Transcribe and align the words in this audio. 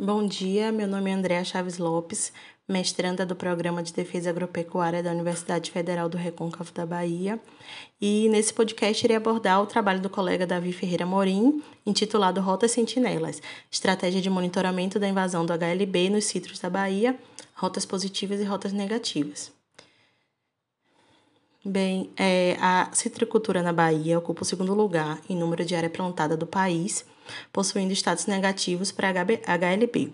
Bom 0.00 0.24
dia, 0.24 0.70
meu 0.70 0.86
nome 0.86 1.10
é 1.10 1.12
Andréa 1.12 1.42
Chaves 1.42 1.76
Lopes, 1.76 2.32
mestranda 2.68 3.26
do 3.26 3.34
Programa 3.34 3.82
de 3.82 3.92
Defesa 3.92 4.30
Agropecuária 4.30 5.02
da 5.02 5.10
Universidade 5.10 5.72
Federal 5.72 6.08
do 6.08 6.16
Recôncavo 6.16 6.70
da 6.72 6.86
Bahia. 6.86 7.40
E 8.00 8.28
nesse 8.28 8.54
podcast 8.54 9.04
irei 9.04 9.16
abordar 9.16 9.60
o 9.60 9.66
trabalho 9.66 10.00
do 10.00 10.08
colega 10.08 10.46
Davi 10.46 10.72
Ferreira 10.72 11.04
Morim, 11.04 11.60
intitulado 11.84 12.40
Rotas 12.40 12.70
Sentinelas, 12.70 13.42
Estratégia 13.72 14.20
de 14.20 14.30
Monitoramento 14.30 15.00
da 15.00 15.08
Invasão 15.08 15.44
do 15.44 15.52
HLB 15.52 16.10
nos 16.10 16.26
citros 16.26 16.60
da 16.60 16.70
Bahia, 16.70 17.18
Rotas 17.56 17.84
Positivas 17.84 18.38
e 18.38 18.44
Rotas 18.44 18.72
Negativas. 18.72 19.57
Bem, 21.68 22.08
é, 22.16 22.56
a 22.62 22.88
citricultura 22.94 23.62
na 23.62 23.74
Bahia 23.74 24.18
ocupa 24.18 24.40
o 24.40 24.44
segundo 24.44 24.72
lugar 24.72 25.20
em 25.28 25.36
número 25.36 25.66
de 25.66 25.74
área 25.74 25.90
plantada 25.90 26.34
do 26.34 26.46
país, 26.46 27.04
possuindo 27.52 27.92
status 27.92 28.24
negativos 28.24 28.90
para 28.90 29.10
HLB. 29.10 30.10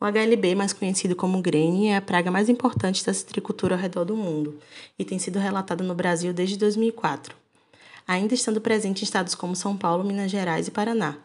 O 0.00 0.06
HLB, 0.06 0.54
mais 0.54 0.72
conhecido 0.72 1.14
como 1.14 1.42
Grene, 1.42 1.88
é 1.88 1.96
a 1.96 2.00
praga 2.00 2.30
mais 2.30 2.48
importante 2.48 3.04
da 3.04 3.12
citricultura 3.12 3.74
ao 3.74 3.80
redor 3.82 4.06
do 4.06 4.16
mundo 4.16 4.58
e 4.98 5.04
tem 5.04 5.18
sido 5.18 5.38
relatada 5.38 5.84
no 5.84 5.94
Brasil 5.94 6.32
desde 6.32 6.56
2004, 6.56 7.36
ainda 8.06 8.32
estando 8.32 8.58
presente 8.58 9.02
em 9.02 9.04
estados 9.04 9.34
como 9.34 9.54
São 9.54 9.76
Paulo, 9.76 10.02
Minas 10.02 10.30
Gerais 10.30 10.68
e 10.68 10.70
Paraná. 10.70 11.18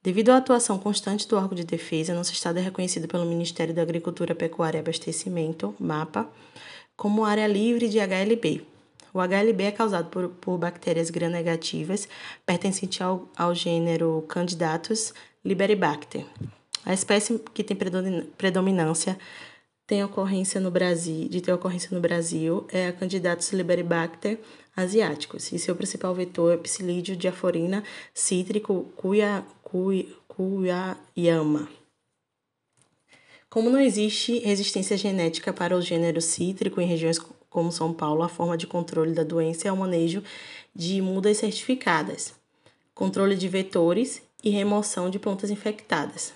Devido 0.00 0.30
à 0.30 0.36
atuação 0.36 0.78
constante 0.78 1.26
do 1.26 1.36
órgão 1.36 1.56
de 1.56 1.64
defesa, 1.64 2.14
nosso 2.14 2.32
estado 2.32 2.60
é 2.60 2.62
reconhecido 2.62 3.08
pelo 3.08 3.26
Ministério 3.26 3.74
da 3.74 3.82
Agricultura, 3.82 4.32
Pecuária 4.32 4.78
e 4.78 4.80
Abastecimento, 4.80 5.74
MAPA, 5.80 6.28
como 6.96 7.24
área 7.24 7.48
livre 7.48 7.88
de 7.88 7.98
HLB. 7.98 8.77
O 9.12 9.20
HLB 9.20 9.64
é 9.64 9.70
causado 9.72 10.10
por, 10.10 10.28
por 10.28 10.58
bactérias 10.58 11.10
gram-negativas 11.10 12.08
pertencentes 12.44 13.00
ao, 13.00 13.28
ao 13.36 13.54
gênero 13.54 14.24
Candidatus 14.28 15.14
liberibacter. 15.44 16.24
A 16.84 16.92
espécie 16.92 17.38
que 17.52 17.64
tem 17.64 17.76
predominância 18.36 19.18
tem 19.86 20.04
ocorrência 20.04 20.60
no 20.60 20.70
Brasil, 20.70 21.28
de 21.28 21.40
ter 21.40 21.52
ocorrência 21.52 21.88
no 21.92 22.00
Brasil 22.00 22.66
é 22.70 22.88
a 22.88 22.92
Candidatus 22.92 23.52
liberibacter 23.52 24.38
asiáticos, 24.76 25.50
e 25.50 25.58
seu 25.58 25.74
principal 25.74 26.14
vetor 26.14 26.52
é 26.52 26.56
o 26.56 26.58
Psilídeo 26.58 27.16
diaforina 27.16 27.82
cítrico 28.12 28.92
cuia, 28.96 29.44
cuia, 29.62 30.06
cuiayama. 30.28 31.68
Como 33.50 33.70
não 33.70 33.80
existe 33.80 34.38
resistência 34.40 34.96
genética 34.96 35.54
para 35.54 35.74
o 35.74 35.80
gênero 35.80 36.20
cítrico 36.20 36.82
em 36.82 36.86
regiões 36.86 37.18
como 37.50 37.72
São 37.72 37.92
Paulo, 37.92 38.22
a 38.22 38.28
forma 38.28 38.56
de 38.56 38.66
controle 38.66 39.12
da 39.12 39.22
doença 39.22 39.68
é 39.68 39.72
o 39.72 39.76
manejo 39.76 40.22
de 40.74 41.00
mudas 41.00 41.38
certificadas, 41.38 42.34
controle 42.94 43.36
de 43.36 43.48
vetores 43.48 44.22
e 44.42 44.50
remoção 44.50 45.10
de 45.10 45.18
plantas 45.18 45.50
infectadas. 45.50 46.32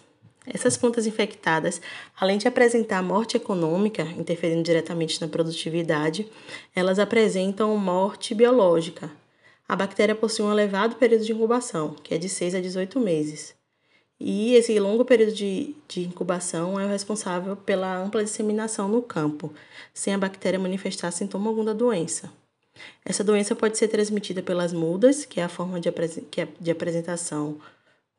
Essas 0.46 0.76
plantas 0.76 1.06
infectadas, 1.06 1.80
além 2.18 2.36
de 2.36 2.48
apresentar 2.48 3.00
morte 3.02 3.36
econômica, 3.36 4.02
interferindo 4.02 4.62
diretamente 4.62 5.20
na 5.20 5.28
produtividade, 5.28 6.28
elas 6.74 6.98
apresentam 6.98 7.76
morte 7.76 8.34
biológica. 8.34 9.10
A 9.68 9.76
bactéria 9.76 10.16
possui 10.16 10.44
um 10.44 10.52
elevado 10.52 10.96
período 10.96 11.24
de 11.24 11.32
incubação, 11.32 11.94
que 12.02 12.14
é 12.14 12.18
de 12.18 12.28
6 12.28 12.56
a 12.56 12.60
18 12.60 12.98
meses. 12.98 13.54
E 14.24 14.54
esse 14.54 14.78
longo 14.78 15.04
período 15.04 15.32
de, 15.32 15.74
de 15.88 16.02
incubação 16.02 16.78
é 16.78 16.84
o 16.84 16.88
responsável 16.88 17.56
pela 17.56 17.96
ampla 17.96 18.22
disseminação 18.22 18.86
no 18.86 19.02
campo, 19.02 19.52
sem 19.92 20.14
a 20.14 20.18
bactéria 20.18 20.60
manifestar 20.60 21.10
sintoma 21.10 21.50
algum 21.50 21.64
da 21.64 21.72
doença. 21.72 22.32
Essa 23.04 23.24
doença 23.24 23.56
pode 23.56 23.76
ser 23.76 23.88
transmitida 23.88 24.40
pelas 24.40 24.72
mudas, 24.72 25.24
que 25.24 25.40
é 25.40 25.42
a 25.42 25.48
forma 25.48 25.80
de, 25.80 25.90
que 26.30 26.40
é 26.40 26.48
de 26.60 26.70
apresentação 26.70 27.58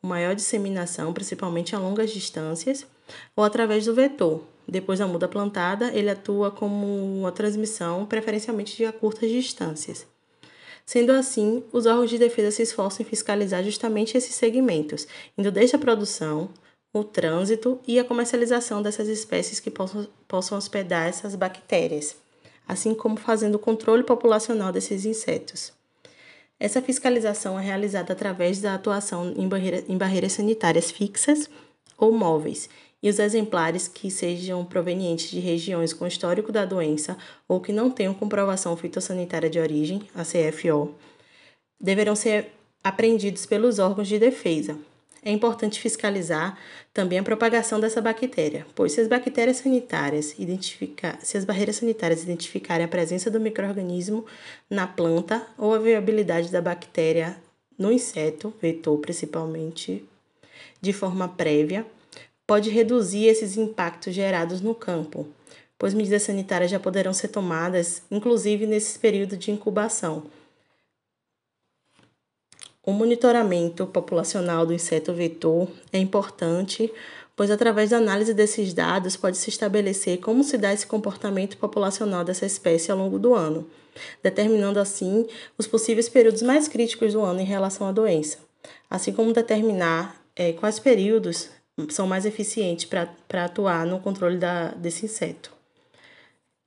com 0.01 0.07
maior 0.07 0.35
disseminação, 0.35 1.13
principalmente 1.13 1.73
a 1.73 1.79
longas 1.79 2.11
distâncias, 2.11 2.85
ou 3.33 3.45
através 3.45 3.85
do 3.85 3.95
vetor. 3.95 4.43
Depois 4.67 4.99
da 4.99 5.07
muda 5.07 5.29
plantada, 5.29 5.89
ele 5.93 6.09
atua 6.09 6.51
como 6.51 6.85
uma 7.17 7.31
transmissão, 7.31 8.05
preferencialmente 8.05 8.75
de 8.75 8.91
curtas 8.91 9.29
distâncias. 9.29 10.05
Sendo 10.85 11.11
assim, 11.11 11.63
os 11.71 11.85
órgãos 11.85 12.09
de 12.09 12.17
defesa 12.17 12.51
se 12.51 12.61
esforçam 12.61 13.05
em 13.05 13.09
fiscalizar 13.09 13.63
justamente 13.63 14.17
esses 14.17 14.35
segmentos, 14.35 15.07
indo 15.37 15.51
desde 15.51 15.75
a 15.75 15.79
produção, 15.79 16.49
o 16.93 17.03
trânsito 17.03 17.79
e 17.87 17.97
a 17.97 18.03
comercialização 18.03 18.81
dessas 18.81 19.07
espécies 19.07 19.59
que 19.59 19.71
possam, 19.71 20.07
possam 20.27 20.57
hospedar 20.57 21.07
essas 21.07 21.35
bactérias, 21.35 22.15
assim 22.67 22.93
como 22.93 23.17
fazendo 23.17 23.55
o 23.55 23.59
controle 23.59 24.03
populacional 24.03 24.71
desses 24.71 25.05
insetos. 25.05 25.73
Essa 26.59 26.81
fiscalização 26.81 27.59
é 27.59 27.63
realizada 27.63 28.13
através 28.13 28.61
da 28.61 28.75
atuação 28.75 29.33
em, 29.35 29.47
barreira, 29.47 29.83
em 29.87 29.97
barreiras 29.97 30.33
sanitárias 30.33 30.91
fixas 30.91 31.49
ou 31.97 32.11
móveis, 32.11 32.69
e 33.03 33.09
os 33.09 33.19
exemplares 33.19 33.89
que 33.89 34.09
sejam 34.09 34.63
provenientes 34.63 35.29
de 35.29 35.41
regiões 35.41 35.91
com 35.91 36.07
histórico 36.07 36.53
da 36.53 36.63
doença 36.63 37.17
ou 37.45 37.59
que 37.59 37.73
não 37.73 37.91
tenham 37.91 38.13
comprovação 38.13 38.77
fitossanitária 38.77 39.49
de 39.49 39.59
origem, 39.59 40.03
a 40.15 40.23
CFO, 40.23 40.95
deverão 41.79 42.15
ser 42.15 42.51
apreendidos 42.81 43.45
pelos 43.45 43.77
órgãos 43.77 44.07
de 44.07 44.17
defesa. 44.17 44.77
É 45.21 45.31
importante 45.31 45.79
fiscalizar 45.79 46.57
também 46.93 47.19
a 47.19 47.23
propagação 47.23 47.79
dessa 47.79 48.01
bactéria, 48.01 48.65
pois 48.73 48.93
se 48.93 49.01
as 49.01 49.07
bactérias 49.07 49.57
sanitárias 49.57 50.37
identificar, 50.37 51.17
se 51.21 51.37
as 51.37 51.45
barreiras 51.45 51.77
sanitárias 51.77 52.23
identificarem 52.23 52.85
a 52.85 52.89
presença 52.89 53.29
do 53.29 53.39
microorganismo 53.39 54.25
na 54.69 54.87
planta 54.87 55.45
ou 55.57 55.73
a 55.73 55.79
viabilidade 55.79 56.49
da 56.49 56.61
bactéria 56.61 57.37
no 57.77 57.91
inseto, 57.91 58.53
vetor 58.61 58.97
principalmente, 58.99 60.05
de 60.81 60.91
forma 60.91 61.27
prévia, 61.27 61.85
pode 62.47 62.69
reduzir 62.69 63.25
esses 63.25 63.57
impactos 63.57 64.13
gerados 64.13 64.61
no 64.61 64.75
campo, 64.75 65.27
pois 65.77 65.93
medidas 65.93 66.23
sanitárias 66.23 66.71
já 66.71 66.79
poderão 66.79 67.13
ser 67.13 67.29
tomadas, 67.29 68.03
inclusive 68.11 68.65
nesse 68.67 68.99
período 68.99 69.37
de 69.37 69.51
incubação. 69.51 70.23
O 72.85 72.91
monitoramento 72.91 73.87
populacional 73.87 74.65
do 74.65 74.73
inseto 74.73 75.13
vetor 75.13 75.69
é 75.91 75.97
importante, 75.97 76.91
pois 77.33 77.49
através 77.49 77.91
da 77.91 77.97
análise 77.97 78.33
desses 78.33 78.73
dados 78.73 79.15
pode-se 79.15 79.49
estabelecer 79.49 80.19
como 80.19 80.43
se 80.43 80.57
dá 80.57 80.73
esse 80.73 80.85
comportamento 80.85 81.57
populacional 81.57 82.25
dessa 82.25 82.45
espécie 82.45 82.91
ao 82.91 82.97
longo 82.97 83.17
do 83.17 83.33
ano, 83.33 83.65
determinando 84.21 84.81
assim 84.81 85.25
os 85.57 85.65
possíveis 85.65 86.09
períodos 86.09 86.41
mais 86.41 86.67
críticos 86.67 87.13
do 87.13 87.21
ano 87.21 87.39
em 87.39 87.45
relação 87.45 87.87
à 87.87 87.91
doença, 87.93 88.39
assim 88.89 89.13
como 89.13 89.31
determinar 89.31 90.21
é, 90.35 90.51
quais 90.51 90.77
períodos 90.77 91.49
são 91.89 92.05
mais 92.07 92.25
eficientes 92.25 92.85
para 92.85 93.45
atuar 93.45 93.85
no 93.85 93.99
controle 93.99 94.37
da, 94.37 94.69
desse 94.69 95.05
inseto. 95.05 95.51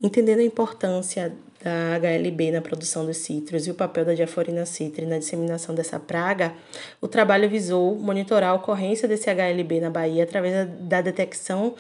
Entendendo 0.03 0.41
a 0.41 0.45
importância 0.45 1.33
da 1.63 1.97
HLB 1.97 2.51
na 2.51 2.61
produção 2.61 3.07
dos 3.07 3.17
citros 3.17 3.67
e 3.67 3.71
o 3.71 3.75
papel 3.75 4.05
da 4.05 4.15
diaforina 4.15 4.67
citri 4.67 5.07
na 5.07 5.19
disseminação 5.19 5.75
dessa 5.75 5.99
praga, 5.99 6.55
o 7.01 7.09
trabalho 7.09 7.49
visou 7.49 7.95
monitorar 7.97 8.51
a 8.51 8.55
ocorrência 8.55 9.09
desse 9.09 9.31
HLB 9.31 9.81
na 9.81 9.91
Bahia 9.91 10.25
através 10.25 10.69
da 10.81 11.01
detecção 11.01 11.75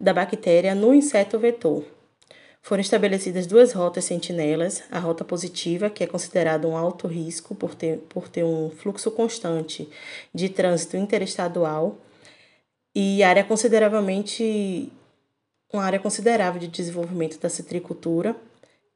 da 0.00 0.12
bactéria 0.12 0.74
no 0.74 0.92
inseto 0.92 1.38
vetor. 1.38 1.84
Foram 2.62 2.80
estabelecidas 2.80 3.46
duas 3.46 3.72
rotas 3.72 4.04
sentinelas, 4.04 4.82
a 4.90 4.98
rota 4.98 5.24
positiva, 5.24 5.88
que 5.88 6.04
é 6.04 6.06
considerada 6.06 6.68
um 6.68 6.76
alto 6.76 7.06
risco 7.06 7.54
por 7.54 7.74
ter, 7.74 7.98
por 8.08 8.28
ter 8.28 8.44
um 8.44 8.70
fluxo 8.70 9.10
constante 9.10 9.88
de 10.34 10.48
trânsito 10.48 10.96
interestadual, 10.96 11.96
e 12.94 13.22
área 13.22 13.44
consideravelmente 13.44 14.92
uma 15.72 15.84
área 15.84 15.98
considerável 15.98 16.60
de 16.60 16.68
desenvolvimento 16.68 17.38
da 17.38 17.48
citricultura, 17.48 18.36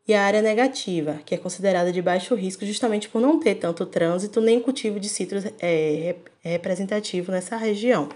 e 0.07 0.13
a 0.13 0.23
área 0.23 0.43
negativa, 0.43 1.19
que 1.25 1.35
é 1.35 1.39
considerada 1.39 1.91
de 1.91 2.03
baixo 2.03 2.35
risco 2.35 2.67
justamente 2.67 3.09
por 3.09 3.21
não 3.21 3.41
ter 3.41 3.55
tanto 3.55 3.87
trânsito 3.87 4.41
nem 4.41 4.61
cultivo 4.61 5.01
de 5.01 5.09
citros 5.09 5.45
é, 5.59 6.17
representativo 6.43 7.33
nessa 7.33 7.57
região. 7.57 8.09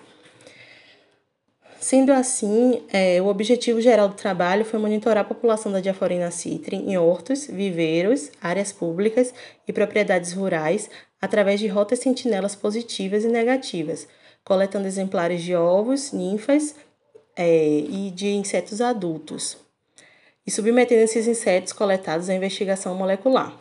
Sendo 1.81 2.13
assim, 2.13 2.83
é, 2.93 3.23
o 3.23 3.27
objetivo 3.27 3.81
geral 3.81 4.09
do 4.09 4.15
trabalho 4.15 4.65
foi 4.65 4.79
monitorar 4.79 5.25
a 5.25 5.29
população 5.29 5.71
da 5.73 5.81
diaforina 5.81 6.31
citri 6.31 6.77
em 6.77 6.99
hortos, 6.99 7.47
viveiros, 7.47 8.31
áreas 8.43 8.73
públicas 8.73 9.33
e 9.67 9.73
propriedades 9.73 10.33
rurais 10.33 10.91
através 11.23 11.61
de 11.61 11.69
rotas 11.69 12.01
sentinelas 12.01 12.55
positivas 12.55 13.25
e 13.25 13.29
negativas, 13.29 14.09
coletando 14.45 14.87
exemplares 14.87 15.43
de 15.43 15.55
ovos, 15.55 16.13
ninfas 16.13 16.75
é, 17.37 17.79
e 17.79 18.11
de 18.11 18.29
insetos 18.29 18.81
adultos, 18.81 19.57
e 20.47 20.51
submetendo 20.51 21.03
esses 21.03 21.27
insetos 21.27 21.73
coletados 21.73 22.29
à 22.29 22.35
investigação 22.35 22.95
molecular. 22.95 23.57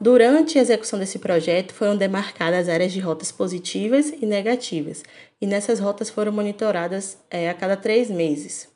Durante 0.00 0.58
a 0.58 0.62
execução 0.62 0.98
desse 0.98 1.18
projeto, 1.18 1.72
foram 1.72 1.96
demarcadas 1.96 2.68
áreas 2.68 2.92
de 2.92 3.00
rotas 3.00 3.30
positivas 3.30 4.12
e 4.20 4.26
negativas, 4.26 5.02
e 5.40 5.46
nessas 5.46 5.78
rotas 5.78 6.10
foram 6.10 6.32
monitoradas 6.32 7.16
é, 7.30 7.48
a 7.48 7.54
cada 7.54 7.76
três 7.76 8.10
meses, 8.10 8.68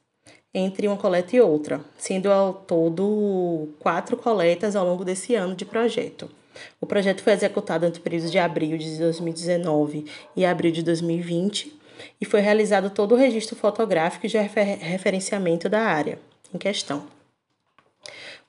entre 0.55 0.87
uma 0.87 0.97
coleta 0.97 1.37
e 1.37 1.41
outra, 1.41 1.81
sendo 1.99 2.31
ao 2.31 2.55
todo 2.55 3.69
quatro 3.79 4.17
coletas 4.17 4.77
ao 4.77 4.87
longo 4.87 5.05
desse 5.05 5.35
ano 5.35 5.55
de 5.55 5.65
projeto. 5.65 6.31
O 6.81 6.87
projeto 6.87 7.23
foi 7.23 7.33
executado 7.33 7.87
entre 7.87 8.01
o 8.01 8.03
período 8.03 8.31
de 8.31 8.39
abril 8.39 8.77
de 8.79 8.99
2019 8.99 10.07
e 10.37 10.45
abril 10.45 10.73
de 10.73 10.83
2020 10.83 11.79
e 12.21 12.25
foi 12.25 12.41
realizado 12.41 12.91
todo 12.91 13.13
o 13.13 13.19
registro 13.19 13.57
fotográfico 13.57 14.29
de 14.29 14.39
refer 14.39 14.79
referenciamento 14.79 15.69
da 15.69 15.81
área 15.81 16.19
em 16.53 16.59
questão. 16.59 17.07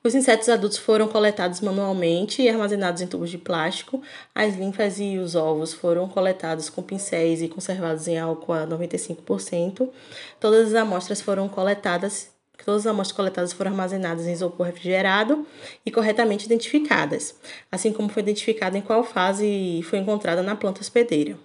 Os 0.02 0.14
insetos 0.14 0.48
adultos 0.48 0.78
foram 0.78 1.08
coletados 1.08 1.60
manualmente 1.60 2.40
e 2.40 2.48
armazenados 2.48 3.02
em 3.02 3.06
tubos 3.06 3.28
de 3.28 3.36
plástico. 3.36 4.02
As 4.34 4.54
linfas 4.54 4.98
e 4.98 5.18
os 5.18 5.34
ovos 5.34 5.74
foram 5.74 6.08
coletados 6.08 6.70
com 6.70 6.82
pincéis 6.82 7.42
e 7.42 7.48
conservados 7.48 8.08
em 8.08 8.18
álcool 8.18 8.54
a 8.54 8.66
95%. 8.66 9.90
Todas 10.38 10.68
as 10.68 10.74
amostras 10.74 11.20
foram 11.20 11.50
coletadas 11.50 12.30
Todas 12.64 12.82
as 12.82 12.86
amostras 12.86 13.16
coletadas 13.16 13.52
foram 13.52 13.70
armazenadas 13.70 14.26
em 14.26 14.32
isopor 14.32 14.66
refrigerado 14.66 15.46
e 15.84 15.90
corretamente 15.90 16.46
identificadas, 16.46 17.34
assim 17.70 17.92
como 17.92 18.08
foi 18.08 18.22
identificado 18.22 18.76
em 18.76 18.80
qual 18.80 19.04
fase 19.04 19.82
foi 19.84 19.98
encontrada 19.98 20.42
na 20.42 20.56
planta 20.56 20.80
hospedeira. 20.80 21.36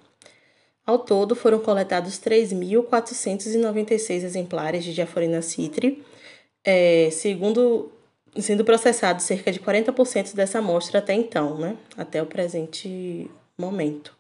Ao 0.86 1.00
todo, 1.00 1.36
foram 1.36 1.60
coletados 1.60 2.20
3.496 2.20 4.24
exemplares 4.24 4.84
de 4.84 4.94
diaforina 4.94 5.42
citri, 5.42 6.04
é, 6.64 7.10
segundo 7.12 7.92
sendo 8.40 8.64
processado 8.64 9.22
cerca 9.22 9.52
de 9.52 9.60
40% 9.60 10.36
dessa 10.36 10.60
amostra 10.60 11.00
até 11.00 11.14
então, 11.14 11.58
né? 11.58 11.76
até 11.98 12.22
o 12.22 12.26
presente 12.26 13.30
momento. 13.58 14.15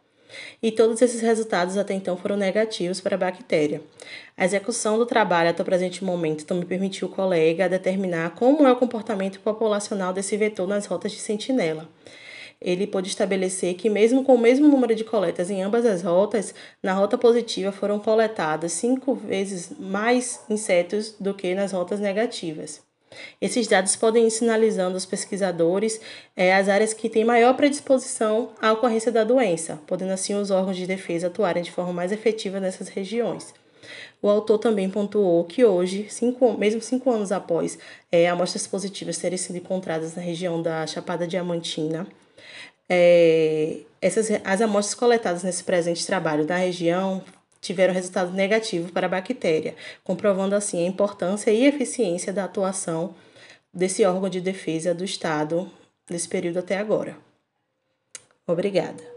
E 0.61 0.71
todos 0.71 1.01
esses 1.01 1.21
resultados 1.21 1.77
até 1.77 1.93
então 1.93 2.17
foram 2.17 2.37
negativos 2.37 3.01
para 3.01 3.15
a 3.15 3.19
bactéria. 3.19 3.81
A 4.37 4.45
execução 4.45 4.97
do 4.97 5.05
trabalho 5.05 5.49
até 5.49 5.61
o 5.61 5.65
presente 5.65 6.03
momento 6.03 6.45
também 6.45 6.65
permitiu 6.65 7.07
o 7.07 7.11
colega 7.11 7.69
determinar 7.69 8.35
como 8.35 8.67
é 8.67 8.71
o 8.71 8.75
comportamento 8.75 9.39
populacional 9.39 10.11
desse 10.11 10.35
vetor 10.37 10.67
nas 10.67 10.85
rotas 10.85 11.11
de 11.11 11.19
sentinela. 11.19 11.87
Ele 12.61 12.87
pôde 12.87 13.09
estabelecer 13.09 13.75
que, 13.75 13.89
mesmo 13.89 14.23
com 14.23 14.35
o 14.35 14.39
mesmo 14.39 14.67
número 14.67 14.95
de 14.95 15.03
coletas 15.03 15.49
em 15.49 15.61
ambas 15.61 15.85
as 15.85 16.01
rotas, 16.01 16.55
na 16.81 16.93
rota 16.93 17.17
positiva 17.17 17.71
foram 17.71 17.99
coletadas 17.99 18.71
cinco 18.71 19.13
vezes 19.13 19.71
mais 19.77 20.41
insetos 20.49 21.15
do 21.19 21.33
que 21.33 21.53
nas 21.53 21.73
rotas 21.73 21.99
negativas. 21.99 22.81
Esses 23.41 23.67
dados 23.67 23.95
podem 23.95 24.27
ir 24.27 24.31
sinalizando 24.31 24.93
aos 24.93 25.05
pesquisadores 25.05 25.99
é, 26.35 26.53
as 26.53 26.69
áreas 26.69 26.93
que 26.93 27.09
têm 27.09 27.23
maior 27.25 27.55
predisposição 27.55 28.51
à 28.61 28.71
ocorrência 28.71 29.11
da 29.11 29.23
doença, 29.23 29.79
podendo 29.87 30.11
assim 30.11 30.33
os 30.35 30.51
órgãos 30.51 30.77
de 30.77 30.87
defesa 30.87 31.27
atuarem 31.27 31.63
de 31.63 31.71
forma 31.71 31.93
mais 31.93 32.11
efetiva 32.11 32.59
nessas 32.59 32.87
regiões. 32.87 33.53
O 34.21 34.29
autor 34.29 34.57
também 34.57 34.89
pontuou 34.89 35.43
que 35.43 35.63
hoje, 35.63 36.07
cinco, 36.09 36.57
mesmo 36.57 36.81
cinco 36.81 37.11
anos 37.11 37.31
após 37.31 37.77
é, 38.11 38.27
amostras 38.27 38.65
positivas 38.65 39.17
terem 39.17 39.37
sido 39.37 39.57
encontradas 39.57 40.15
na 40.15 40.21
região 40.21 40.61
da 40.61 40.87
Chapada 40.87 41.27
Diamantina, 41.27 42.07
é, 42.89 43.77
essas, 44.01 44.29
as 44.43 44.61
amostras 44.61 44.95
coletadas 44.95 45.43
nesse 45.43 45.63
presente 45.63 46.05
trabalho 46.05 46.45
da 46.45 46.55
região 46.55 47.23
tiveram 47.65 47.93
resultado 47.93 48.31
negativo 48.31 48.91
para 48.91 49.07
a 49.07 49.09
bactéria, 49.09 49.75
comprovando 50.03 50.55
assim 50.55 50.83
a 50.83 50.87
importância 50.87 51.51
e 51.51 51.65
eficiência 51.65 52.31
da 52.31 52.45
atuação 52.45 53.15
desse 53.73 54.05
órgão 54.05 54.29
de 54.29 54.39
defesa 54.39 54.93
do 54.93 55.03
Estado 55.03 55.69
nesse 56.09 56.27
período 56.27 56.59
até 56.59 56.77
agora. 56.77 57.17
Obrigada. 58.47 59.14